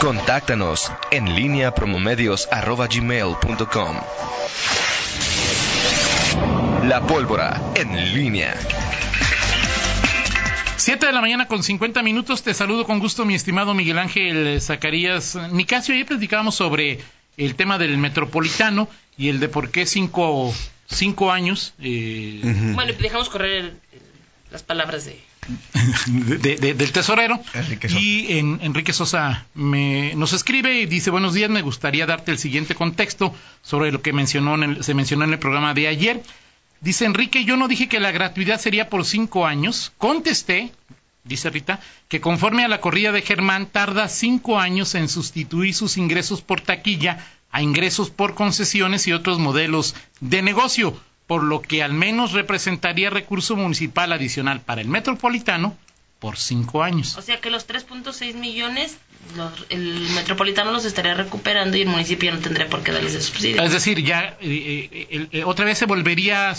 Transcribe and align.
Contáctanos 0.00 0.90
en 1.10 1.36
línea 1.36 1.74
promomedios.com. 1.74 3.96
La 6.88 7.02
pólvora 7.06 7.60
en 7.74 8.14
línea. 8.14 8.58
7 10.76 11.04
de 11.04 11.12
la 11.12 11.20
mañana 11.20 11.48
con 11.48 11.62
50 11.62 12.02
minutos. 12.02 12.42
Te 12.42 12.54
saludo 12.54 12.86
con 12.86 12.98
gusto, 12.98 13.26
mi 13.26 13.34
estimado 13.34 13.74
Miguel 13.74 13.98
Ángel 13.98 14.58
Zacarías 14.62 15.36
Nicasio. 15.52 15.94
Ayer 15.94 16.06
platicábamos 16.06 16.54
sobre 16.54 17.00
el 17.36 17.54
tema 17.54 17.76
del 17.76 17.98
metropolitano 17.98 18.88
y 19.18 19.28
el 19.28 19.38
de 19.38 19.50
por 19.50 19.70
qué 19.70 19.84
cinco, 19.84 20.54
cinco 20.86 21.30
años. 21.30 21.74
Eh... 21.78 22.40
Bueno, 22.74 22.94
dejamos 22.98 23.28
correr 23.28 23.74
las 24.50 24.62
palabras 24.62 25.04
de 25.04 25.20
del 26.06 26.92
tesorero. 26.92 27.40
Y 27.88 28.38
en, 28.38 28.58
Enrique 28.62 28.92
Sosa 28.92 29.46
me, 29.54 30.14
nos 30.14 30.32
escribe 30.32 30.80
y 30.80 30.86
dice, 30.86 31.10
buenos 31.10 31.34
días, 31.34 31.50
me 31.50 31.62
gustaría 31.62 32.06
darte 32.06 32.32
el 32.32 32.38
siguiente 32.38 32.74
contexto 32.74 33.34
sobre 33.62 33.92
lo 33.92 34.02
que 34.02 34.12
mencionó 34.12 34.56
se 34.82 34.94
mencionó 34.94 35.24
en 35.24 35.32
el 35.32 35.38
programa 35.38 35.74
de 35.74 35.88
ayer. 35.88 36.22
Dice 36.80 37.04
Enrique, 37.04 37.44
yo 37.44 37.56
no 37.56 37.68
dije 37.68 37.88
que 37.88 38.00
la 38.00 38.10
gratuidad 38.10 38.58
sería 38.58 38.88
por 38.88 39.04
cinco 39.04 39.46
años. 39.46 39.92
Contesté, 39.98 40.72
dice 41.24 41.50
Rita, 41.50 41.80
que 42.08 42.20
conforme 42.20 42.64
a 42.64 42.68
la 42.68 42.80
corrida 42.80 43.12
de 43.12 43.22
Germán 43.22 43.66
tarda 43.66 44.08
cinco 44.08 44.58
años 44.58 44.94
en 44.94 45.08
sustituir 45.08 45.74
sus 45.74 45.96
ingresos 45.96 46.40
por 46.40 46.60
taquilla 46.60 47.26
a 47.52 47.62
ingresos 47.62 48.10
por 48.10 48.34
concesiones 48.34 49.06
y 49.06 49.12
otros 49.12 49.38
modelos 49.38 49.94
de 50.20 50.40
negocio 50.42 50.98
por 51.30 51.44
lo 51.44 51.62
que 51.62 51.84
al 51.84 51.92
menos 51.92 52.32
representaría 52.32 53.08
recurso 53.08 53.54
municipal 53.54 54.12
adicional 54.12 54.62
para 54.62 54.80
el 54.80 54.88
metropolitano 54.88 55.76
por 56.18 56.36
cinco 56.36 56.82
años. 56.82 57.16
O 57.16 57.22
sea 57.22 57.40
que 57.40 57.50
los 57.50 57.68
3.6 57.68 58.34
millones 58.34 58.98
el 59.68 60.08
metropolitano 60.16 60.72
los 60.72 60.84
estaría 60.84 61.14
recuperando 61.14 61.76
y 61.76 61.82
el 61.82 61.86
municipio 61.86 62.32
no 62.32 62.40
tendría 62.40 62.68
por 62.68 62.82
qué 62.82 62.90
darles 62.90 63.14
el 63.14 63.22
subsidio. 63.22 63.62
Es 63.62 63.70
decir, 63.70 64.02
ya 64.02 64.36
eh, 64.40 64.88
eh, 64.90 65.28
eh, 65.30 65.44
otra 65.44 65.66
vez 65.66 65.78
se 65.78 65.86
volvería 65.86 66.50
a 66.50 66.56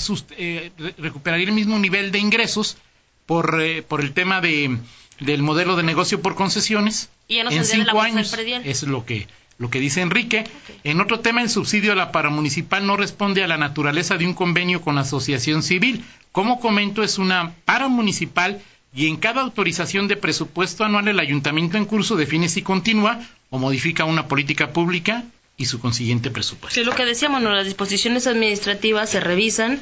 recuperar 0.98 1.42
el 1.42 1.52
mismo 1.52 1.78
nivel 1.78 2.14
de 2.14 2.20
ingresos 2.20 2.78
por, 3.26 3.62
por 3.90 4.00
el 4.00 4.14
tema 4.14 4.40
de, 4.40 4.78
del 5.20 5.44
modelo 5.44 5.76
de 5.76 5.84
negocio 5.84 6.22
por 6.22 6.36
concesiones. 6.36 7.10
Y 7.28 7.36
ya 7.36 7.44
no 7.44 7.52
en 7.52 7.66
cinco 7.66 8.00
años. 8.00 8.34
Es 8.64 8.84
lo 8.84 9.06
que 9.06 9.28
lo 9.62 9.70
que 9.70 9.80
dice 9.80 10.02
Enrique. 10.02 10.44
En 10.84 11.00
otro 11.02 11.20
tema, 11.20 11.44
el 11.44 11.50
subsidio 11.50 11.92
a 11.92 11.96
la 11.96 12.12
paramunicipal 12.12 12.86
no 12.88 12.98
responde 12.98 13.44
a 13.44 13.48
la 13.48 13.60
naturaleza 13.60 14.18
de 14.18 14.26
un 14.26 14.34
convenio 14.34 14.82
con 14.82 14.98
asociación 14.98 15.62
civil. 15.62 16.04
Como 16.32 16.60
comento, 16.60 17.04
es 17.04 17.20
una 17.20 17.54
paramunicipal 17.64 18.60
y 18.92 19.06
en 19.06 19.18
cada 19.18 19.42
autorización 19.42 20.08
de 20.08 20.18
presupuesto 20.18 20.84
anual 20.84 21.08
el 21.08 21.20
ayuntamiento 21.20 21.78
en 21.78 21.86
curso 21.86 22.16
define 22.16 22.50
si 22.50 22.64
continúa 22.64 23.20
o 23.52 23.60
modifica 23.60 24.04
una 24.04 24.28
política 24.28 24.74
pública 24.74 25.26
y 25.58 25.66
su 25.66 25.80
consiguiente 25.80 26.32
presupuesto. 26.32 26.80
Sí, 26.80 26.84
lo 26.84 26.96
que 26.96 27.06
decíamos, 27.06 27.44
las 27.44 27.66
disposiciones 27.66 28.26
administrativas 28.26 29.12
se 29.12 29.20
revisan 29.20 29.80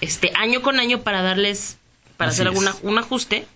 este 0.00 0.32
año 0.34 0.60
con 0.60 0.80
año 0.80 1.02
para 1.02 1.22
darles, 1.22 1.78
para 2.16 2.32
hacer 2.32 2.48
algún 2.48 2.68
un 2.82 2.98
ajuste 2.98 3.46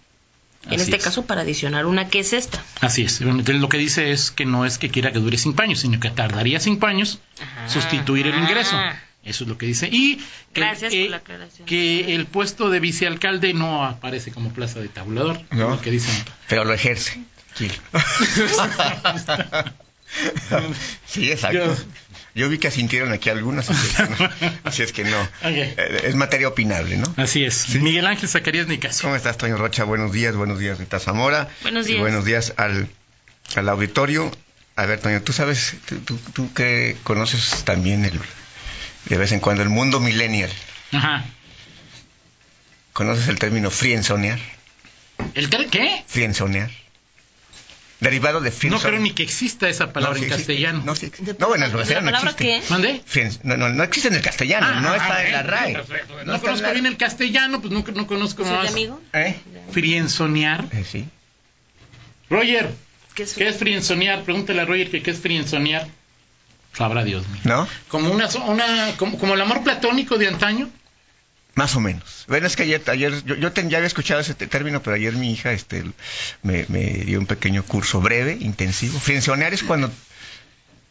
en 0.71 0.81
este 0.81 0.99
caso, 0.99 1.27
para 1.27 1.43
adicionar 1.43 1.87
una 1.87 2.09
que 2.09 2.21
es 2.21 2.33
esta. 2.33 2.63
Así 2.81 3.03
es. 3.03 3.21
lo 3.21 3.69
que 3.69 3.79
dice 3.79 4.13
es 4.13 4.31
que 4.31 4.45
no 4.45 4.65
es 4.65 4.79
que 4.79 4.91
quiera 4.91 5.13
que 5.13 5.19
dure 5.19 5.37
cinco 5.39 5.63
años, 5.63 5.81
sino 5.81 6.01
que 6.01 6.11
tardaría 6.11 6.61
cinco 6.61 6.87
años 6.87 7.19
sustituir 7.67 8.27
el 8.27 8.39
ingreso. 8.39 8.77
Eso 9.25 9.45
es 9.45 9.49
lo 9.49 9.57
que 9.57 9.67
dice. 9.67 9.89
Y 9.91 10.17
que, 10.53 10.61
Gracias 10.61 10.95
por 10.95 11.11
la 11.11 11.17
aclaración. 11.17 11.67
que 11.67 12.15
el 12.15 12.27
puesto 12.27 12.69
de 12.69 12.79
vicealcalde 12.81 13.55
no 13.55 13.85
aparece 13.85 14.31
como 14.33 14.53
plaza 14.53 14.81
de 14.81 14.89
tabulador. 14.89 15.41
No, 15.51 15.81
que 15.81 15.91
dicen. 15.91 16.15
pero 16.47 16.65
lo 16.65 16.75
ejerce. 16.75 17.25
Sí, 17.55 17.71
sí 21.07 21.31
exacto. 21.31 21.59
Yo 21.59 21.75
vi 22.35 22.59
que 22.59 22.69
asintieron 22.69 23.13
aquí 23.13 23.31
algunas, 23.31 23.71
así 24.65 24.83
es 24.83 24.93
que 24.93 25.05
no. 25.05 25.29
Eh, 25.45 26.03
es 26.05 26.15
materia 26.17 26.49
opinable, 26.49 26.97
¿no? 26.97 27.15
Así 27.17 27.45
es. 27.45 27.69
Miguel 27.77 28.07
Ángel 28.07 28.29
Zacarías 28.29 28.67
Nicasio. 28.67 29.03
¿Cómo 29.03 29.15
estás, 29.15 29.39
Toño 29.39 29.57
Rocha? 29.57 29.85
Buenos 29.85 30.13
días, 30.13 30.35
buenos 30.35 30.59
días, 30.59 30.79
Rita 30.79 30.99
Zamora. 30.99 31.49
Buenos 31.63 31.87
días. 31.87 32.01
buenos 32.01 32.25
días 32.25 32.55
al, 32.57 32.89
al 33.55 33.69
auditorio. 33.69 34.33
A 34.75 34.87
ver, 34.87 35.01
Toño, 35.01 35.23
tú 35.23 35.33
sabes, 35.33 35.77
tú, 36.05 36.19
tú, 36.33 36.53
que 36.53 36.97
conoces 37.05 37.63
también 37.65 38.05
el, 38.05 38.19
de 39.05 39.17
vez 39.17 39.31
en 39.31 39.39
cuando 39.39 39.63
el 39.63 39.69
mundo 39.69 40.01
millennial. 40.01 40.51
Ajá. 40.93 41.25
¿Conoces 42.93 43.29
el 43.29 43.39
término 43.39 43.71
frienzonear? 43.71 44.41
¿El 45.35 45.49
qué? 45.71 46.03
Frienzonear 46.09 46.71
derivado 48.05 48.41
de 48.41 48.53
No 48.69 48.79
creo 48.79 49.01
ni 49.01 49.13
que 49.13 49.25
exista 49.25 49.69
esa 49.69 49.93
palabra 49.93 50.19
en 50.21 50.29
castellano. 50.29 50.83
No, 50.85 50.95
no, 50.95 51.49
bueno, 51.49 51.65
en 51.65 51.73
el 51.73 51.77
castellano 51.77 52.11
no 52.11 52.17
existe. 52.19 52.45
Qué? 52.45 52.63
¿Mande? 52.69 53.03
No, 53.43 53.57
no, 53.57 53.69
no 53.71 53.83
existe 53.83 54.09
en 54.09 54.15
el 54.15 54.23
castellano, 54.23 54.67
ah, 54.71 54.81
no 54.81 54.91
ah, 54.91 54.97
está 54.97 55.27
en 55.27 55.33
la 55.33 55.43
RAE. 55.43 55.73
No, 56.25 56.41
conozco 56.41 56.71
bien 56.71 56.87
el 56.87 56.97
castellano, 56.97 57.61
pues 57.61 57.73
no, 57.73 57.85
no 57.95 58.07
conozco 58.07 58.45
más. 58.45 58.69
amigo? 58.69 59.01
¿Eh? 59.13 59.37
Frienzonear. 59.73 60.67
Eh, 60.71 60.85
sí. 60.89 61.09
Roger, 62.31 62.71
¿qué 63.15 63.25
es, 63.25 63.35
¿qué 63.35 63.49
es 63.49 63.57
frienzonear? 63.57 64.23
Pregúntale 64.23 64.61
a 64.61 64.65
Roger 64.65 64.91
que 64.91 65.03
qué 65.03 65.11
es 65.11 65.19
frienzonear. 65.19 65.89
Sabrá 66.75 67.05
Dios 67.05 67.27
mío. 67.29 67.41
¿No? 67.45 67.69
Como 67.89 68.11
una, 68.11 68.29
una 68.47 68.97
como, 68.97 69.19
como 69.19 69.35
el 69.35 69.41
amor 69.41 69.63
platónico 69.65 70.19
de 70.19 70.29
antaño. 70.29 70.71
Más 71.55 71.77
o 71.77 71.81
menos. 71.81 72.25
Bueno, 72.27 72.47
es 72.47 72.57
que 72.57 72.65
ayer, 72.65 72.83
ayer 72.89 73.25
yo, 73.25 73.37
yo 73.37 73.53
ya 73.53 73.79
había 73.79 73.87
escuchado 73.87 74.21
ese 74.21 74.35
término, 74.35 74.83
pero 74.83 74.97
ayer 74.97 75.15
mi 75.15 75.33
hija 75.33 75.53
este, 75.53 75.85
me, 76.43 76.65
dio 76.65 77.19
un 77.21 77.27
pequeño 77.27 77.63
curso 77.63 78.01
breve, 78.01 78.37
intensivo. 78.41 78.99
Frenzonear 78.99 79.55
es 79.55 79.63
cuando 79.63 79.91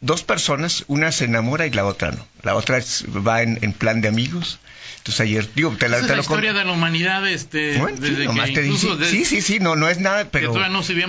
dos 0.00 0.22
personas, 0.22 0.84
una 0.86 1.12
se 1.12 1.26
enamora 1.26 1.66
y 1.66 1.70
la 1.70 1.84
otra 1.84 2.12
no. 2.12 2.26
La 2.42 2.54
otra 2.54 2.80
va 3.26 3.42
en, 3.42 3.72
plan 3.74 4.00
de 4.00 4.08
amigos. 4.08 4.58
Entonces 4.98 5.20
ayer, 5.20 5.48
digo, 5.54 5.76
te 5.78 5.90
la, 5.90 5.98
es 5.98 6.08
la 6.08 6.18
historia 6.18 6.54
de 6.54 6.64
la 6.64 6.72
humanidad, 6.72 7.28
este, 7.28 7.76
bueno, 7.76 7.98
sí, 7.98 8.54
te 8.54 8.62
dice, 8.62 8.88
sí, 9.04 9.24
sí, 9.26 9.42
sí, 9.42 9.58
no, 9.60 9.76
no 9.76 9.90
es 9.90 9.98
nada, 10.00 10.30
pero, 10.30 10.54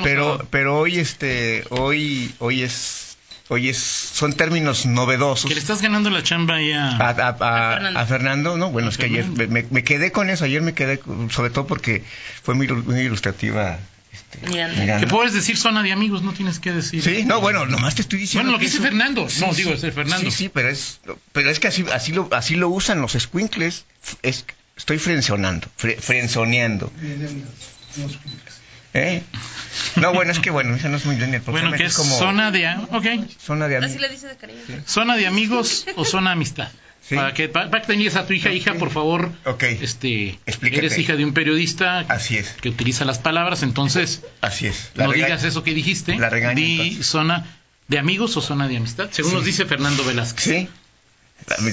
pero, 0.03 0.45
pero 0.49 0.79
hoy, 0.79 0.99
este, 0.99 1.63
hoy, 1.69 2.35
hoy 2.39 2.63
es 2.63 3.14
Oye, 3.47 3.75
son 3.75 4.33
términos 4.33 4.87
novedosos. 4.87 5.47
Que 5.47 5.53
le 5.53 5.61
estás 5.61 5.81
ganando 5.81 6.09
la 6.09 6.23
chamba 6.23 6.55
ahí 6.55 6.71
a, 6.71 6.97
a, 6.97 8.05
Fernando. 8.07 8.57
¿no? 8.57 8.71
Bueno, 8.71 8.89
es 8.89 8.97
que 8.97 9.05
ayer 9.05 9.25
me, 9.27 9.83
quedé 9.83 10.11
con 10.11 10.31
eso, 10.31 10.45
ayer 10.45 10.63
me 10.63 10.73
quedé, 10.73 10.99
sobre 11.29 11.51
todo 11.51 11.67
porque 11.67 12.03
fue 12.41 12.55
muy, 12.55 12.65
ilustrativa. 12.65 13.77
Este, 14.11 14.99
Que 14.99 15.07
puedes 15.07 15.33
decir 15.33 15.57
zona 15.57 15.83
de 15.83 15.91
amigos, 15.91 16.23
no 16.23 16.33
tienes 16.33 16.57
que 16.59 16.71
decir. 16.71 17.03
Sí, 17.03 17.23
no, 17.23 17.39
bueno, 17.39 17.67
nomás 17.67 17.93
te 17.93 18.01
estoy 18.01 18.19
diciendo. 18.19 18.49
Bueno, 18.49 18.57
lo 18.57 18.59
que, 18.59 18.65
dice 18.65 18.81
Fernando, 18.81 19.27
no, 19.39 19.53
digo, 19.53 19.73
es 19.73 19.81
Fernando. 19.81 20.31
Sí, 20.31 20.37
sí, 20.37 20.49
pero 20.49 20.69
es, 20.69 20.99
pero 21.31 21.51
es 21.51 21.59
que 21.59 21.67
así, 21.67 21.85
así, 21.93 22.13
lo, 22.13 22.27
así 22.31 22.55
lo 22.55 22.69
usan 22.69 22.99
los 22.99 23.11
squinkles. 23.13 23.85
Es, 24.23 24.45
estoy 24.75 24.97
frenzoneando, 24.97 25.67
frenzoneando. 25.75 26.91
¿Eh? 28.95 29.23
No, 29.97 30.13
bueno, 30.13 30.31
es 30.31 30.39
que 30.39 30.51
bueno, 30.51 30.73
esa 30.73 30.87
no 30.87 30.97
es 30.97 31.05
muy 31.05 31.17
lineal. 31.17 31.41
Bueno, 31.45 31.71
que 31.73 31.83
es, 31.83 31.95
como... 31.95 32.17
zona 32.17 32.49
de... 32.49 32.67
Ok. 32.91 33.05
Zona 33.39 33.67
de 33.67 33.77
amigos. 33.77 33.91
Así 33.91 34.01
le 34.01 34.09
dice 34.09 34.27
de 34.27 34.37
cariño. 34.37 34.61
Zona 34.85 35.17
de 35.17 35.27
amigos 35.27 35.85
o 35.95 36.05
zona 36.05 36.31
amistad. 36.31 36.69
Para 37.09 37.33
que 37.33 37.49
para, 37.49 37.69
que 37.69 37.87
tengas 37.87 38.15
a 38.15 38.25
tu 38.25 38.33
hija, 38.33 38.51
hija, 38.51 38.73
por 38.73 38.89
favor, 38.89 39.31
okay. 39.45 39.77
este, 39.79 40.39
eres 40.47 40.97
hija 40.97 41.15
de 41.15 41.23
un 41.23 41.33
periodista 41.33 41.99
Así 41.99 42.35
es. 42.35 42.53
que 42.53 42.69
utiliza 42.69 43.05
las 43.05 43.19
palabras, 43.19 43.61
entonces 43.61 44.23
Así 44.41 44.65
es. 44.65 44.91
no 44.95 45.11
digas 45.11 45.43
eso 45.43 45.63
que 45.63 45.75
dijiste. 45.75 46.15
La 46.17 46.29
regaña, 46.29 46.55
Di 46.55 47.03
zona 47.03 47.45
de 47.87 47.99
amigos 47.99 48.35
o 48.37 48.41
zona 48.41 48.67
de 48.67 48.77
amistad, 48.77 49.09
según 49.11 49.33
nos 49.33 49.45
dice 49.45 49.65
Fernando 49.65 50.03
Velázquez. 50.03 50.43
Sí. 50.43 50.69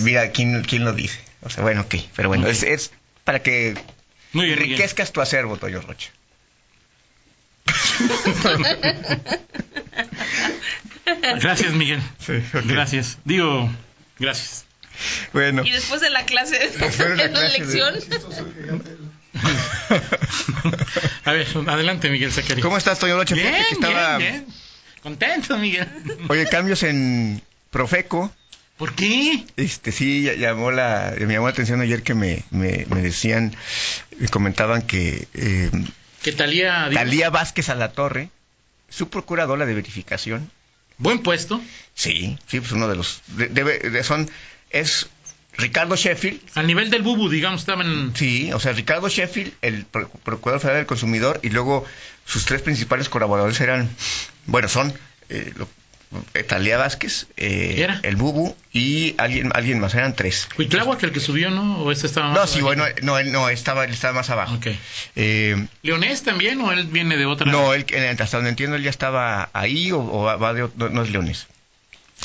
Mira, 0.00 0.32
¿quién, 0.32 0.62
quién 0.64 0.84
lo 0.84 0.92
dice? 0.92 1.18
O 1.40 1.48
sea, 1.48 1.62
bueno, 1.62 1.82
ok, 1.82 1.94
pero 2.14 2.28
bueno, 2.28 2.46
es, 2.48 2.62
es, 2.62 2.90
para 3.24 3.42
que 3.42 3.74
enriquezcas 4.34 5.12
tu 5.12 5.22
acervo, 5.22 5.56
Toyo 5.56 5.80
Rocha. 5.80 6.10
gracias, 11.40 11.72
Miguel. 11.72 12.00
Gracias. 12.64 13.18
Digo, 13.24 13.70
gracias. 14.18 14.64
Bueno. 15.32 15.62
Y 15.64 15.70
después 15.70 16.00
de 16.00 16.10
la 16.10 16.24
clase, 16.24 16.58
de 16.58 17.28
la, 17.28 17.42
lección. 17.48 17.94
A 21.24 21.32
ver, 21.32 21.46
adelante, 21.66 22.10
Miguel 22.10 22.32
Zacarías. 22.32 22.62
¿Cómo 22.62 22.76
estás, 22.76 22.98
Toño 22.98 23.16
Rocha? 23.16 23.34
Bien, 23.34 23.54
bien, 24.18 24.46
Contento, 25.02 25.58
Miguel. 25.58 25.88
Oye, 26.28 26.46
cambios 26.48 26.82
en 26.82 27.42
Profeco. 27.70 28.30
¿Por 28.76 28.94
qué? 28.94 29.44
Este, 29.56 29.92
sí, 29.92 30.22
llamó 30.38 30.70
la, 30.70 31.14
me 31.18 31.34
llamó 31.34 31.46
la 31.46 31.52
atención 31.52 31.80
ayer 31.80 32.02
que 32.02 32.14
me, 32.14 32.42
me, 32.50 32.84
decían, 33.00 33.54
me 34.18 34.28
comentaban 34.28 34.82
que 34.82 35.28
eh, 35.34 35.70
que 36.22 36.32
Talía... 36.32 36.88
Talía 36.92 37.30
Vázquez 37.30 37.68
a 37.68 37.74
la 37.74 37.92
Torre, 37.92 38.30
su 38.88 39.08
procuradora 39.08 39.66
de 39.66 39.74
verificación. 39.74 40.50
Buen 40.98 41.20
puesto. 41.20 41.60
Sí, 41.94 42.38
sí, 42.46 42.60
pues 42.60 42.72
uno 42.72 42.88
de 42.88 42.96
los... 42.96 43.22
son, 44.04 44.30
es 44.70 45.08
Ricardo 45.56 45.96
Sheffield. 45.96 46.40
Al 46.54 46.66
nivel 46.66 46.90
del 46.90 47.02
Bubu, 47.02 47.28
digamos, 47.28 47.60
estaban... 47.60 48.12
Sí, 48.14 48.52
o 48.52 48.60
sea, 48.60 48.72
Ricardo 48.72 49.08
Sheffield, 49.08 49.52
el 49.62 49.84
Procurador 49.84 50.60
Federal 50.60 50.80
del 50.80 50.86
Consumidor, 50.86 51.40
y 51.42 51.50
luego 51.50 51.84
sus 52.24 52.44
tres 52.44 52.62
principales 52.62 53.08
colaboradores 53.08 53.60
eran, 53.60 53.90
bueno, 54.46 54.68
son 54.68 54.94
eh, 55.28 55.52
Talía 56.46 56.76
Vázquez, 56.76 57.26
eh, 57.36 57.86
el 58.02 58.16
Bubu 58.16 58.54
y 58.72 59.14
alguien 59.18 59.50
alguien 59.54 59.80
más, 59.80 59.94
eran 59.94 60.14
tres. 60.14 60.48
¿Cuitláhuac 60.54 61.02
el 61.02 61.12
que 61.12 61.20
subió, 61.20 61.50
no? 61.50 61.78
¿O 61.82 61.90
ese 61.90 62.06
estaba 62.06 62.28
más 62.28 62.36
No, 62.36 62.46
sí, 62.46 62.60
bueno, 62.60 62.84
no, 63.02 63.18
él 63.18 63.32
no, 63.32 63.48
estaba, 63.48 63.84
él 63.84 63.92
estaba 63.92 64.14
más 64.14 64.30
abajo. 64.30 64.54
Okay. 64.54 64.78
Eh, 65.16 65.66
¿Leonés 65.82 66.22
también 66.22 66.60
o 66.60 66.72
él 66.72 66.86
viene 66.86 67.16
de 67.16 67.26
otra? 67.26 67.50
No, 67.50 67.74
él, 67.74 67.86
hasta 68.18 68.36
donde 68.36 68.50
entiendo, 68.50 68.76
él 68.76 68.82
ya 68.82 68.90
estaba 68.90 69.50
ahí 69.52 69.92
o, 69.92 70.22
va 70.22 70.54
de, 70.54 70.68
no, 70.76 70.88
no 70.88 71.02
es 71.02 71.10
Leonés. 71.10 71.46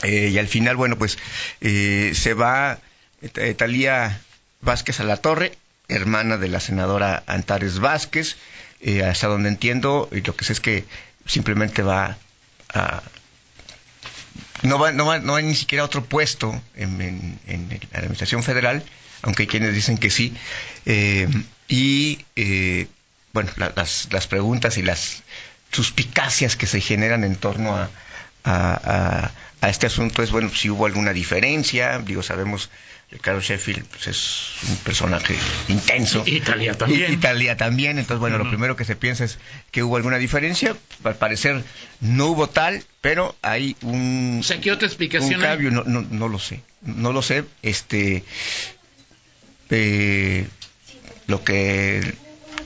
Eh, 0.04 0.30
y 0.32 0.38
al 0.38 0.48
final, 0.48 0.76
bueno, 0.76 0.98
pues 0.98 1.18
eh, 1.62 2.12
se 2.14 2.34
va 2.34 2.80
eh, 3.22 3.54
Talía 3.56 4.22
Vázquez 4.62 5.00
a 5.00 5.04
la 5.04 5.18
torre, 5.18 5.54
hermana 5.88 6.38
de 6.38 6.50
la 6.50 6.60
senadora 6.60 7.24
Antares 7.26 7.80
Vázquez, 7.80 8.38
hasta 9.06 9.28
donde 9.28 9.50
entiendo, 9.50 10.08
y 10.12 10.22
lo 10.22 10.36
que 10.36 10.46
sé 10.46 10.54
es 10.54 10.60
que 10.60 10.86
simplemente 11.26 11.82
va 11.82 12.18
a... 12.74 13.02
No 14.64 14.92
no 14.92 15.20
no 15.20 15.36
hay 15.36 15.44
ni 15.44 15.56
siquiera 15.56 15.84
otro 15.84 16.04
puesto 16.04 16.62
en, 16.76 17.40
la 17.92 18.00
Administración 18.00 18.44
Federal, 18.44 18.84
aunque 19.22 19.44
hay 19.44 19.48
quienes 19.48 19.74
dicen 19.74 19.98
que 19.98 20.10
sí. 20.10 20.36
y, 21.68 22.20
bueno, 23.34 23.52
las, 23.76 24.08
las 24.12 24.28
preguntas 24.28 24.78
y 24.78 24.84
las 24.84 25.24
suspicacias 25.72 26.56
que 26.56 26.66
se 26.66 26.82
generan 26.82 27.24
en 27.24 27.36
torno 27.36 27.76
a 27.76 27.90
a 28.48 29.32
este 29.62 29.88
asunto 29.88 30.22
es, 30.22 30.32
bueno, 30.32 30.50
si 30.54 30.70
hubo 30.70 30.86
alguna 30.86 31.14
diferencia, 31.14 32.00
digo, 32.00 32.22
sabemos, 32.22 32.70
Ricardo 33.10 33.42
Sheffield 33.42 33.86
pues, 33.86 34.08
es 34.08 34.70
un 34.70 34.78
personaje 34.78 35.36
intenso. 35.70 36.24
Italia 36.26 36.74
también. 36.74 37.14
Italia 37.14 37.58
también, 37.58 37.98
entonces, 37.98 38.20
bueno, 38.20 38.38
lo 38.38 38.50
primero 38.50 38.76
que 38.76 38.86
se 38.86 38.96
piensa 38.96 39.24
es 39.24 39.40
que 39.72 39.82
hubo 39.82 39.96
alguna 39.96 40.18
diferencia, 40.18 40.76
al 41.04 41.16
parecer 41.16 41.64
no 42.02 42.28
hubo 42.28 42.50
tal, 42.50 42.84
pero 43.02 43.36
hay 43.42 43.76
un... 43.82 44.38
O 44.42 44.44
sea, 44.44 44.60
¿qué 44.60 44.72
otra 44.72 44.88
explicación 44.88 45.42
cambio, 45.42 45.72
no, 45.72 45.84
no, 45.86 46.02
no 46.02 46.28
lo 46.28 46.40
sé, 46.40 46.62
no 46.82 47.14
lo 47.14 47.22
sé, 47.22 47.44
este... 47.62 48.24
Eh, 49.70 50.48
lo 51.28 51.44
que 51.44 52.14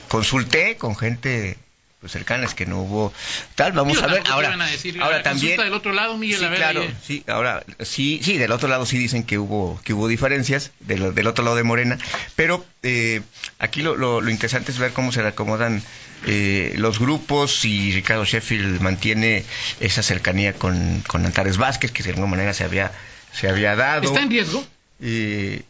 consulté 0.08 0.76
con 0.76 0.96
gente 0.96 1.56
pues 2.02 2.12
cercanas 2.12 2.54
que 2.54 2.66
no 2.66 2.82
hubo 2.82 3.12
tal 3.54 3.72
vamos 3.72 4.02
a 4.02 4.08
ver 4.08 4.22
ahora 4.26 4.58
ahora 5.00 5.22
también 5.22 5.56
del 5.56 5.72
otro 5.72 5.92
lado 5.92 6.18
Miguel 6.18 6.40
sí, 6.40 6.46
claro 6.56 6.86
sí 7.06 7.24
ahora 7.28 7.64
sí 7.78 8.20
sí 8.22 8.38
del 8.38 8.50
otro 8.50 8.68
lado 8.68 8.84
sí 8.84 8.98
dicen 8.98 9.22
que 9.22 9.38
hubo 9.38 9.80
que 9.84 9.94
hubo 9.94 10.08
diferencias 10.08 10.72
del, 10.80 11.14
del 11.14 11.26
otro 11.28 11.44
lado 11.44 11.56
de 11.56 11.62
Morena 11.62 11.98
pero 12.34 12.66
eh, 12.82 13.22
aquí 13.60 13.82
lo, 13.82 13.96
lo, 13.96 14.28
interesante 14.28 14.72
es 14.72 14.78
ver 14.78 14.92
cómo 14.92 15.12
se 15.12 15.24
acomodan 15.24 15.80
eh, 16.26 16.74
los 16.76 16.98
grupos 16.98 17.64
y 17.64 17.92
Ricardo 17.92 18.24
Sheffield 18.24 18.80
mantiene 18.80 19.44
esa 19.78 20.02
cercanía 20.02 20.52
con, 20.54 21.02
con 21.06 21.24
Antares 21.24 21.56
Vázquez 21.56 21.92
que 21.92 22.02
de 22.02 22.10
alguna 22.10 22.26
manera 22.26 22.52
se 22.52 22.64
había 22.64 22.90
se 23.32 23.48
había 23.48 23.74
dado. 23.76 24.08
Está 24.08 24.22
en 24.22 24.30
riesgo 24.30 24.64
eh, 25.00 25.62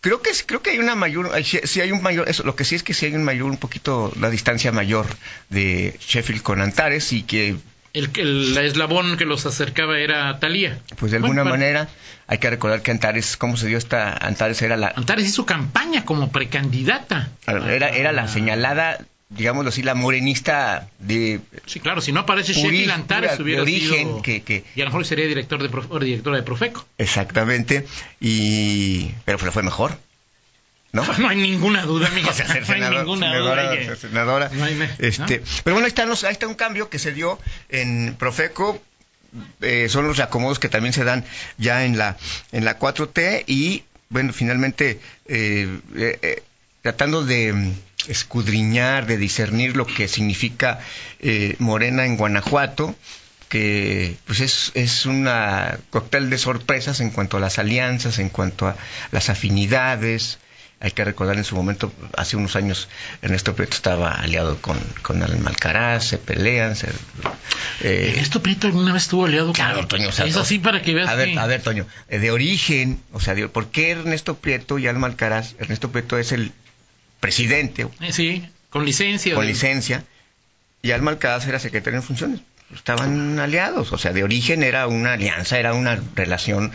Creo 0.00 0.22
que 0.22 0.30
creo 0.46 0.62
que 0.62 0.70
hay 0.70 0.78
una 0.78 0.94
mayor, 0.94 1.30
si 1.44 1.80
hay 1.80 1.92
un 1.92 2.02
mayor, 2.02 2.28
eso, 2.28 2.42
lo 2.44 2.56
que 2.56 2.64
sí 2.64 2.74
es 2.74 2.82
que 2.82 2.94
sí 2.94 3.06
hay 3.06 3.14
un 3.14 3.22
mayor, 3.22 3.50
un 3.50 3.58
poquito 3.58 4.12
la 4.18 4.30
distancia 4.30 4.72
mayor 4.72 5.06
de 5.50 5.98
Sheffield 6.00 6.42
con 6.42 6.62
Antares 6.62 7.12
y 7.12 7.22
que 7.22 7.56
el, 7.92 8.10
el, 8.14 8.56
eslabón 8.56 9.16
que 9.16 9.26
los 9.26 9.44
acercaba 9.46 9.98
era 9.98 10.38
Talía. 10.38 10.78
Pues 10.96 11.10
de 11.10 11.18
alguna 11.18 11.44
manera 11.44 11.88
hay 12.26 12.38
que 12.38 12.48
recordar 12.48 12.82
que 12.82 12.92
Antares, 12.92 13.36
¿cómo 13.36 13.56
se 13.56 13.66
dio 13.66 13.76
esta? 13.76 14.12
Antares 14.12 14.62
era 14.62 14.76
la... 14.76 14.92
Antares 14.94 15.26
hizo 15.26 15.44
campaña 15.44 16.04
como 16.04 16.30
precandidata. 16.30 17.30
Era, 17.46 17.88
era 17.88 18.12
la 18.12 18.28
señalada, 18.28 18.98
digámoslo 19.30 19.70
así, 19.70 19.82
la 19.82 19.94
morenista 19.94 20.88
de... 20.98 21.40
Sí, 21.66 21.80
claro, 21.80 22.00
si 22.00 22.12
no 22.12 22.20
aparece 22.20 22.52
Sheffield 22.52 22.90
Antares 22.90 23.38
hubiera 23.38 23.62
origen, 23.62 24.08
sido... 24.08 24.22
Que, 24.22 24.42
que, 24.42 24.64
Y 24.74 24.80
a 24.80 24.84
lo 24.84 24.90
mejor 24.90 25.06
sería 25.06 25.26
director 25.26 25.62
de 25.62 25.70
o 25.88 25.98
directora 25.98 26.36
de 26.36 26.42
Profeco. 26.42 26.84
Exactamente, 26.98 27.86
y... 28.20 29.12
pero 29.24 29.38
fue 29.38 29.62
mejor. 29.62 29.96
¿No? 30.92 31.04
no 31.18 31.28
hay 31.28 31.36
ninguna 31.36 31.82
duda, 31.82 32.10
Miguel. 32.10 32.34
no 32.68 32.74
hay 32.74 32.80
ninguna 32.80 33.36
duda. 33.36 33.96
Senadora, 33.96 34.50
este, 34.98 35.42
Pero 35.62 35.74
bueno, 35.76 35.86
ahí 35.86 35.88
está, 35.88 36.02
ahí 36.02 36.32
está 36.32 36.48
un 36.48 36.54
cambio 36.54 36.90
que 36.90 36.98
se 36.98 37.12
dio 37.12 37.38
en 37.68 38.16
Profeco. 38.18 38.82
Eh, 39.60 39.88
son 39.88 40.08
los 40.08 40.18
acomodos 40.18 40.58
que 40.58 40.68
también 40.68 40.92
se 40.92 41.04
dan 41.04 41.24
ya 41.56 41.84
en 41.84 41.96
la, 41.96 42.16
en 42.50 42.64
la 42.64 42.80
4T 42.80 43.44
y, 43.46 43.84
bueno, 44.08 44.32
finalmente 44.32 44.98
eh, 45.26 45.78
eh, 45.94 46.42
tratando 46.82 47.24
de 47.24 47.72
escudriñar, 48.08 49.06
de 49.06 49.16
discernir 49.16 49.76
lo 49.76 49.86
que 49.86 50.08
significa 50.08 50.80
Morena 51.58 52.06
en 52.06 52.16
Guanajuato, 52.16 52.94
que 53.48 54.16
pues 54.26 54.40
es, 54.40 54.70
es 54.74 55.06
una 55.06 55.78
cóctel 55.90 56.30
de 56.30 56.38
sorpresas 56.38 57.00
en 57.00 57.10
cuanto 57.10 57.36
a 57.36 57.40
las 57.40 57.58
alianzas, 57.58 58.18
en 58.18 58.28
cuanto 58.28 58.68
a 58.68 58.76
las 59.10 59.28
afinidades, 59.28 60.38
hay 60.82 60.92
que 60.92 61.04
recordar 61.04 61.36
en 61.36 61.44
su 61.44 61.54
momento, 61.54 61.92
hace 62.16 62.36
unos 62.36 62.56
años, 62.56 62.88
Ernesto 63.20 63.54
Prieto 63.54 63.74
estaba 63.74 64.12
aliado 64.12 64.56
con, 64.62 64.78
con 65.02 65.22
Alcaraz, 65.22 66.04
se 66.06 66.16
pelean. 66.16 66.74
Se, 66.74 66.88
eh, 67.82 68.12
¿Ernesto 68.14 68.42
Prieto 68.42 68.66
alguna 68.66 68.94
vez 68.94 69.02
estuvo 69.02 69.26
aliado 69.26 69.52
claro, 69.52 69.86
Toño, 69.86 70.08
o 70.08 70.10
Es 70.10 70.36
así 70.36 70.58
para 70.58 70.80
que 70.80 70.94
veas. 70.94 71.10
A 71.10 71.16
ver, 71.16 71.38
a 71.38 71.46
ver, 71.46 71.60
Toño, 71.60 71.86
eh, 72.08 72.18
de 72.18 72.30
origen, 72.30 73.02
o 73.12 73.20
sea, 73.20 73.34
¿por 73.48 73.68
qué 73.68 73.90
Ernesto 73.90 74.36
Prieto 74.36 74.78
y 74.78 74.86
Alma 74.86 75.06
Alcaraz? 75.06 75.54
Ernesto 75.58 75.90
Prieto 75.90 76.16
es 76.16 76.32
el 76.32 76.52
presidente. 77.20 77.86
Eh, 78.00 78.12
sí, 78.12 78.48
con 78.70 78.84
licencia. 78.84 79.34
Con 79.34 79.46
licencia. 79.46 80.04
Y 80.82 80.92
Alma 80.92 81.12
Alcaraz 81.12 81.46
era 81.46 81.58
secretario 81.58 81.98
en 81.98 82.02
funciones. 82.02 82.40
Estaban 82.74 83.38
aliados, 83.38 83.92
o 83.92 83.98
sea, 83.98 84.12
de 84.12 84.22
origen 84.22 84.62
era 84.62 84.86
una 84.86 85.14
alianza, 85.14 85.58
era 85.58 85.74
una 85.74 86.00
relación 86.14 86.72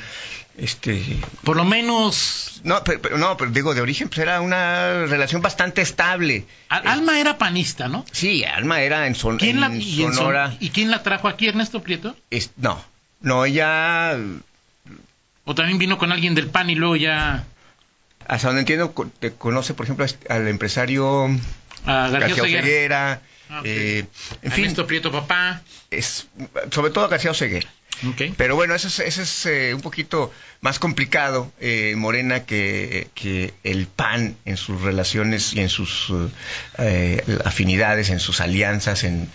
este 0.57 1.03
por 1.43 1.57
lo 1.57 1.65
menos 1.65 2.61
no 2.63 2.81
pero, 2.83 3.17
no 3.17 3.35
pero 3.35 3.51
digo 3.51 3.73
de 3.73 3.81
origen 3.81 4.07
pues 4.07 4.19
era 4.19 4.39
una 4.39 5.05
relación 5.05 5.41
bastante 5.41 5.81
estable 5.81 6.45
Alma 6.69 7.19
era 7.19 7.37
panista 7.37 7.89
no 7.89 8.05
sí 8.13 8.45
Alma 8.45 8.81
era 8.81 9.05
en, 9.05 9.15
son, 9.15 9.37
¿Quién 9.37 9.59
la, 9.59 9.69
Sonora 10.13 10.55
y 10.61 10.69
quién 10.69 10.91
la 10.91 11.03
trajo 11.03 11.27
aquí 11.27 11.47
Ernesto 11.47 11.81
Prieto 11.83 12.15
no 12.55 12.81
no 13.19 13.43
ella 13.43 14.17
o 15.43 15.55
también 15.55 15.77
vino 15.77 15.97
con 15.97 16.13
alguien 16.13 16.35
del 16.35 16.47
PAN 16.47 16.69
y 16.69 16.75
luego 16.75 16.95
ya 16.95 17.43
hasta 18.27 18.47
donde 18.47 18.61
entiendo 18.61 18.93
te 19.19 19.33
conoce 19.33 19.73
por 19.73 19.85
ejemplo 19.85 20.05
al 20.29 20.47
empresario 20.47 21.27
a 21.85 22.09
García 22.09 22.43
Oseguera, 22.43 23.21
ah, 23.49 23.61
eh, 23.63 24.05
en 24.41 24.51
Ernesto 24.51 24.81
fin, 24.81 24.87
Prieto 24.87 25.11
papá. 25.11 25.61
Es 25.91 26.27
sobre 26.71 26.91
todo 26.91 27.07
García 27.07 27.31
Oseguera 27.31 27.69
pero 28.37 28.55
bueno, 28.55 28.75
eso 28.75 28.87
es, 28.87 29.17
es 29.17 29.45
eh, 29.45 29.73
un 29.73 29.81
poquito 29.81 30.31
más 30.61 30.79
complicado, 30.79 31.51
eh, 31.59 31.93
Morena, 31.95 32.45
que, 32.45 33.07
que, 33.13 33.53
el 33.63 33.87
PAN 33.87 34.35
en 34.45 34.57
sus 34.57 34.81
relaciones 34.81 35.53
y 35.53 35.61
en 35.61 35.69
sus 35.69 36.11
eh, 36.77 37.23
afinidades, 37.45 38.09
en 38.09 38.19
sus 38.19 38.41
alianzas, 38.41 39.03
en 39.03 39.29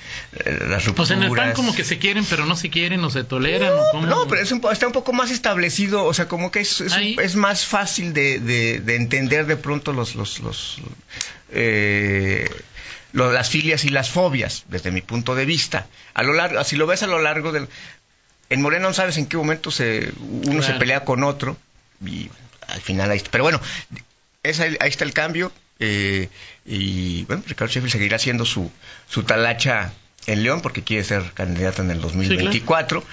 las 0.45 0.85
rupturas. 0.85 0.95
Pues 0.95 1.11
en 1.11 1.23
el 1.23 1.31
PAN 1.31 1.53
como 1.53 1.75
que 1.75 1.85
se 1.85 1.99
quieren, 1.99 2.25
pero 2.25 2.47
no 2.47 2.57
se 2.57 2.71
quieren 2.71 3.05
o 3.05 3.11
se 3.11 3.25
toleran. 3.25 3.73
No, 4.03 4.27
pero 4.29 4.43
está 4.43 4.87
un 4.87 4.93
poco 4.93 5.13
más 5.13 5.31
establecido, 5.31 6.05
o 6.05 6.15
sea, 6.15 6.29
como 6.29 6.51
que 6.51 6.61
es, 6.61 6.81
es, 6.81 7.37
más 7.37 7.67
fácil 7.67 8.13
de, 8.13 8.41
de, 8.41 8.97
entender 8.97 9.47
de 9.47 9.57
pronto 9.57 9.93
los... 9.93 10.15
los, 10.15 10.41
los 10.41 10.81
las 13.13 13.51
filias 13.51 13.85
y 13.85 13.89
las 13.89 14.11
fobias, 14.11 14.65
desde 14.69 14.91
mi 14.91 15.01
punto 15.01 15.35
de 15.35 15.45
vista. 15.45 15.87
A 16.15 16.23
lo 16.23 16.33
largo, 16.33 16.63
si 16.65 16.77
lo 16.77 16.87
ves 16.87 17.03
a 17.03 17.07
lo 17.07 17.21
largo 17.21 17.53
del, 17.53 17.69
en 18.51 18.63
Morena 18.63 18.89
no 18.89 18.93
sabes 18.93 19.17
en 19.17 19.27
qué 19.27 19.37
momento 19.37 19.71
se, 19.71 20.13
uno 20.21 20.63
se 20.63 20.75
pelea 20.75 21.05
con 21.05 21.23
otro 21.23 21.57
y 22.05 22.29
al 22.67 22.81
final 22.81 23.11
ahí 23.11 23.17
está. 23.17 23.31
Pero 23.31 23.45
bueno, 23.45 23.61
ahí 24.43 24.89
está 24.89 25.05
el 25.05 25.13
cambio 25.13 25.53
eh, 25.79 26.29
y 26.67 27.25
bueno, 27.25 27.43
Ricardo 27.47 27.73
Sheffield 27.73 27.93
seguirá 27.93 28.17
haciendo 28.17 28.45
su, 28.45 28.71
su 29.09 29.23
talacha 29.23 29.93
en 30.27 30.43
León 30.43 30.61
porque 30.61 30.83
quiere 30.83 31.05
ser 31.05 31.33
candidato 31.33 31.83
en 31.83 31.91
el 31.91 32.01
2024. 32.01 33.05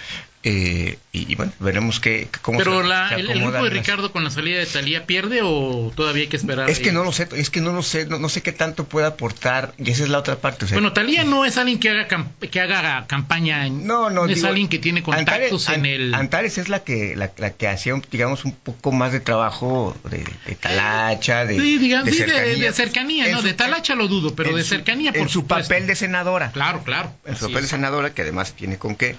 Eh, 0.49 0.97
y, 1.11 1.35
bueno, 1.35 1.51
veremos 1.59 1.99
qué, 1.99 2.29
cómo 2.41 2.57
Pero 2.57 2.81
la, 2.81 3.09
el, 3.09 3.27
grupo 3.27 3.65
de 3.65 3.69
Ricardo 3.69 4.13
con 4.13 4.23
la 4.23 4.29
salida 4.29 4.59
de 4.59 4.65
Talía 4.65 5.05
pierde 5.05 5.41
o 5.43 5.91
todavía 5.93 6.21
hay 6.21 6.29
que 6.29 6.37
esperar. 6.37 6.69
Es 6.69 6.79
que 6.79 6.93
no 6.93 7.03
lo 7.03 7.11
sé, 7.11 7.27
es 7.35 7.49
que 7.49 7.59
no 7.59 7.73
lo 7.73 7.83
sé, 7.83 8.05
no, 8.05 8.29
sé 8.29 8.41
qué 8.41 8.53
tanto 8.53 8.85
puede 8.85 9.07
aportar 9.07 9.73
y 9.77 9.91
esa 9.91 10.03
es 10.03 10.09
la 10.09 10.19
otra 10.19 10.37
parte. 10.37 10.65
bueno, 10.71 10.93
Talía 10.93 11.25
no 11.25 11.43
es 11.43 11.57
alguien 11.57 11.81
que 11.81 11.89
haga 11.89 12.07
que 12.07 12.61
haga 12.61 13.07
campaña, 13.07 13.67
no, 13.67 14.09
no, 14.09 14.25
es 14.25 14.41
alguien 14.45 14.69
que 14.69 14.79
tiene 14.79 15.03
contactos 15.03 15.67
en 15.67 15.85
el. 15.85 16.13
Antares 16.13 16.57
es 16.57 16.69
la 16.69 16.81
que 16.81 17.17
la, 17.17 17.27
que 17.27 17.67
hacía, 17.67 17.99
digamos, 18.09 18.45
un 18.45 18.53
poco 18.53 18.93
más 18.93 19.11
de 19.11 19.19
trabajo 19.19 19.97
de, 20.09 20.23
talacha, 20.55 21.43
de, 21.43 21.59
de, 21.59 22.71
cercanía, 22.71 23.27
no, 23.33 23.41
de 23.41 23.53
talacha 23.53 23.95
lo 23.95 24.07
dudo, 24.07 24.33
pero 24.33 24.55
de 24.55 24.63
cercanía 24.63 25.11
por 25.11 25.23
en 25.23 25.29
su 25.29 25.45
papel 25.45 25.87
de 25.87 25.95
senadora. 25.95 26.53
Claro, 26.53 26.83
claro. 26.85 27.11
En 27.25 27.35
su 27.35 27.47
papel 27.47 27.63
de 27.63 27.67
senadora 27.67 28.13
que 28.13 28.21
además 28.21 28.53
tiene 28.53 28.77
con 28.77 28.95
qué. 28.95 29.17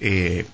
Eh, 0.00 0.44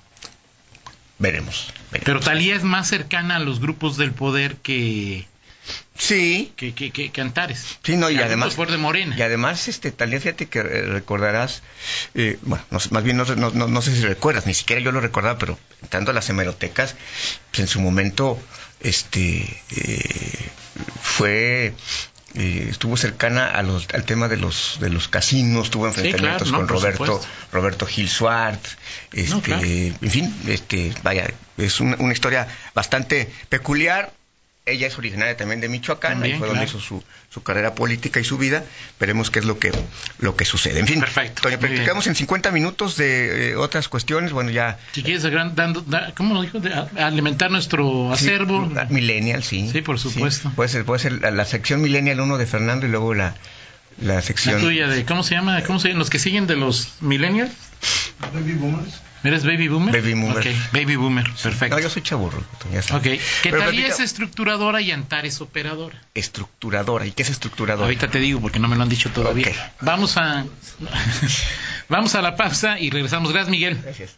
veremos, 1.23 1.73
Pero 1.89 2.19
Talía 2.19 2.55
es 2.55 2.63
más 2.63 2.89
cercana 2.89 3.37
a 3.37 3.39
los 3.39 3.61
grupos 3.61 3.95
del 3.95 4.11
poder 4.11 4.57
que, 4.57 5.25
Sí. 5.97 6.51
Que, 6.57 6.73
que, 6.73 6.91
que, 6.91 7.21
Antares. 7.21 7.77
Sí, 7.83 7.95
no, 7.95 8.09
y, 8.09 8.17
además. 8.17 8.57
de 8.57 8.77
Morena. 8.77 9.15
Y 9.17 9.21
además, 9.21 9.69
este, 9.69 9.91
también 9.91 10.21
fíjate 10.21 10.47
que 10.47 10.59
eh, 10.59 10.81
recordarás, 10.81 11.61
eh, 12.13 12.37
bueno, 12.41 12.63
más 12.69 13.03
bien 13.03 13.15
no, 13.15 13.23
no, 13.23 13.51
no, 13.51 13.81
sé 13.81 13.95
si 13.95 14.01
recuerdas, 14.01 14.45
ni 14.45 14.53
siquiera 14.53 14.81
yo 14.81 14.91
lo 14.91 14.99
recordaba, 14.99 15.37
pero 15.37 15.57
a 16.11 16.13
las 16.13 16.29
hemerotecas, 16.29 16.95
pues 17.51 17.61
en 17.61 17.67
su 17.67 17.79
momento, 17.79 18.37
este, 18.81 19.61
eh, 19.77 20.49
fue 21.01 21.73
estuvo 22.35 22.97
cercana 22.97 23.47
a 23.47 23.61
los, 23.61 23.87
al 23.93 24.05
tema 24.05 24.27
de 24.27 24.37
los 24.37 24.77
de 24.79 24.89
los 24.89 25.07
casinos, 25.07 25.69
tuvo 25.69 25.87
enfrentamientos 25.87 26.51
con 26.51 26.67
Roberto 26.67 27.21
Roberto 27.51 27.85
Gil 27.85 28.09
Suárez, 28.09 28.77
este, 29.11 29.87
en 29.87 30.11
fin, 30.11 30.35
este, 30.47 30.93
vaya, 31.03 31.31
es 31.57 31.79
una 31.79 32.13
historia 32.13 32.47
bastante 32.73 33.31
peculiar 33.49 34.11
ella 34.65 34.87
es 34.87 34.97
originaria 34.97 35.35
también 35.35 35.59
de 35.59 35.67
Michoacán, 35.67 36.23
ahí 36.23 36.35
fue 36.35 36.47
donde 36.47 36.63
hizo 36.63 36.79
su, 36.79 37.03
su, 37.29 37.43
carrera 37.43 37.75
política 37.75 38.21
y 38.21 38.23
su 38.23 38.37
vida. 38.37 38.63
Veremos 38.97 39.29
qué 39.29 39.39
es 39.39 39.45
lo 39.45 39.59
que, 39.59 39.71
lo 40.19 40.37
que 40.37 40.45
sucede. 40.45 40.79
En 40.79 40.87
fin, 40.87 41.01
Perfecto. 41.01 41.41
Toño, 41.41 41.59
practicamos 41.59 42.07
en 42.07 42.15
50 42.15 42.51
minutos 42.51 42.95
de 42.95 43.51
eh, 43.51 43.55
otras 43.57 43.89
cuestiones. 43.89 44.31
Bueno, 44.31 44.51
ya. 44.51 44.79
Si 44.93 45.03
quieres, 45.03 45.23
dando, 45.23 45.85
¿cómo 46.15 46.35
lo 46.35 46.41
dijo? 46.41 46.61
alimentar 46.97 47.51
nuestro 47.51 48.13
acervo. 48.13 48.71
millennial, 48.89 49.43
sí. 49.43 49.69
Sí, 49.69 49.81
por 49.81 49.99
supuesto. 49.99 50.49
Puede 50.55 50.69
ser, 50.69 50.85
puede 50.85 50.99
ser 50.99 51.33
la, 51.33 51.45
sección 51.45 51.81
Millennial 51.81 52.21
uno 52.21 52.37
de 52.37 52.45
Fernando 52.45 52.85
y 52.85 52.89
luego 52.89 53.13
la, 53.13 53.35
la 54.01 54.21
sección. 54.21 54.55
La 54.55 54.61
tuya 54.61 54.87
de, 54.87 55.03
¿cómo 55.03 55.23
se 55.23 55.35
llama? 55.35 55.61
¿Cómo 55.63 55.79
se 55.79 55.89
llaman 55.89 55.99
los 55.99 56.09
que 56.09 56.19
siguen 56.19 56.47
de 56.47 56.55
los 56.55 57.01
Millennials? 57.01 57.51
Baby 58.33 58.53
Boomers. 58.53 59.01
¿Eres 59.23 59.45
baby 59.45 59.69
boomer? 59.69 59.93
Baby 59.93 60.13
boomer. 60.13 60.37
Okay. 60.37 60.55
baby 60.73 60.95
boomer, 60.95 61.25
perfecto. 61.41 61.75
No, 61.75 61.81
yo 61.81 61.89
soy 61.89 62.01
chaburro. 62.01 62.43
Ya 62.71 62.79
ok. 62.95 63.03
¿Qué 63.41 63.51
tal 63.51 63.77
es 63.79 63.99
estructuradora 63.99 64.81
y 64.81 64.91
Antares 64.91 65.39
operadora? 65.39 66.01
Estructuradora. 66.13 67.05
¿Y 67.05 67.11
qué 67.11 67.23
es 67.23 67.29
estructuradora? 67.29 67.85
Ahorita 67.85 68.09
te 68.09 68.19
digo 68.19 68.41
porque 68.41 68.59
no 68.59 68.67
me 68.67 68.75
lo 68.75 68.83
han 68.83 68.89
dicho 68.89 69.09
todavía. 69.11 69.73
Vamos 69.79 70.17
a 70.17 70.45
vamos 71.89 72.15
a 72.15 72.21
la 72.21 72.35
pausa 72.35 72.79
y 72.79 72.89
regresamos. 72.89 73.31
Gracias, 73.31 73.49
Miguel. 73.49 73.79
Gracias. 73.81 74.15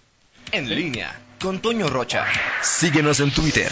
En 0.51 0.73
línea 0.73 1.19
con 1.39 1.59
Toño 1.59 1.89
Rocha. 1.89 2.25
Síguenos 2.61 3.19
en 3.19 3.31
Twitter, 3.31 3.71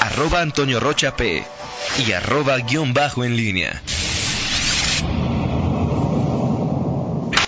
arroba 0.00 0.40
Antonio 0.40 0.80
Rocha 0.80 1.16
P 1.16 1.44
y 2.06 2.12
arroba 2.12 2.58
guion 2.58 2.92
bajo 2.92 3.24
en 3.24 3.36
línea. 3.36 3.80